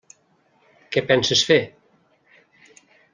Què 0.95 1.03
penses 1.11 1.43
fer? 1.51 1.59